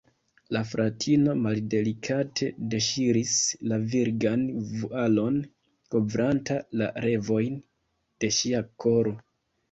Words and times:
La 0.55 0.59
fratino 0.67 1.33
maldelikate 1.39 2.47
deŝiris 2.73 3.33
la 3.71 3.77
virgan 3.91 4.45
vualon, 4.69 5.37
kovranta 5.97 6.57
la 6.81 6.87
revojn 7.05 7.61
de 8.25 8.31
ŝia 8.39 8.63
koro. 8.85 9.15